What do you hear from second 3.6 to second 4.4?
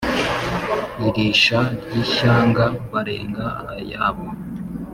ayabo,